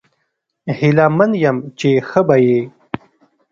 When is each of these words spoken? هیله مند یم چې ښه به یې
هیله 0.77 1.05
مند 1.17 1.33
یم 1.43 1.57
چې 1.79 1.89
ښه 2.07 2.21
به 2.27 2.35
یې 2.45 2.61